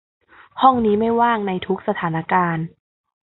[0.61, 2.65] ห้องนี้ไม่ว่างในทุกสถานการณ์